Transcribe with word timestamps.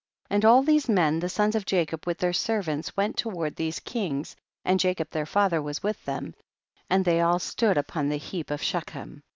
13. 0.29 0.35
And 0.35 0.45
all 0.45 0.63
these 0.63 0.89
men 0.89 1.19
the 1.19 1.29
sons 1.29 1.53
of' 1.53 1.63
Jacob 1.63 2.07
with 2.07 2.17
their 2.17 2.33
servants 2.33 2.97
went 2.97 3.17
to 3.17 3.29
ward 3.29 3.55
these 3.55 3.79
kings, 3.79 4.35
and 4.65 4.79
Jacob 4.79 5.11
their 5.11 5.27
father 5.27 5.61
was 5.61 5.83
with 5.83 6.03
them, 6.05 6.33
and 6.89 7.05
they 7.05 7.21
all 7.21 7.37
stood 7.37 7.77
upon 7.77 8.09
the 8.09 8.17
heap 8.17 8.49
of 8.49 8.63
Shechem. 8.63 9.21